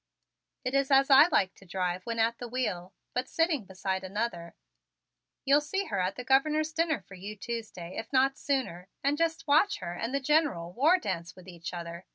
[0.65, 4.55] It is as I like to drive when at the wheel, but sitting beside another
[5.45, 9.45] "You'll see her at the Governor's dinner for you Tuesday, if not sooner, and just
[9.45, 12.05] watch her and the General war dance with each other.